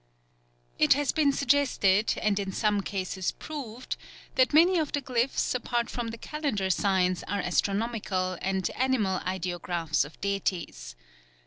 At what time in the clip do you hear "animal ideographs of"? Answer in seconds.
8.71-10.19